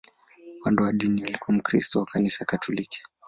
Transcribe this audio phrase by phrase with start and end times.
[0.59, 3.03] Upande wa dini, alikuwa Mkristo wa Kanisa Katoliki.